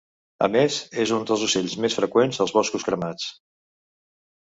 [0.45, 3.33] A més, és un dels ocells més freqüents als boscos cremats.